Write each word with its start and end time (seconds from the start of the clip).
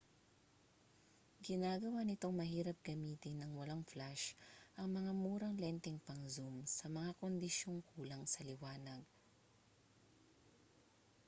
ginagawa 1.45 2.01
nitong 2.05 2.33
mahirap 2.41 2.73
gamitin 2.87 3.33
nang 3.37 3.51
walang 3.59 3.83
flash 3.91 4.23
ang 4.79 4.87
mga 4.97 5.11
murang 5.23 5.53
lenteng 5.63 5.97
pang-zoom 6.07 6.55
sa 6.77 6.85
mga 6.97 7.11
kondisyong 7.21 7.79
kulang 7.93 8.23
sa 8.29 8.39
liwanag 8.49 9.03